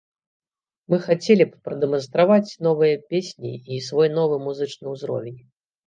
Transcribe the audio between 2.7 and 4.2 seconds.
новыя песні і свой